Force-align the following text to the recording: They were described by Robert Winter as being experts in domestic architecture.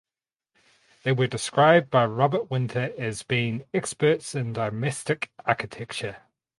They 1.03 1.11
were 1.11 1.27
described 1.27 1.91
by 1.91 2.07
Robert 2.07 2.49
Winter 2.49 2.91
as 2.97 3.21
being 3.21 3.65
experts 3.71 4.33
in 4.33 4.53
domestic 4.53 5.29
architecture. 5.45 6.23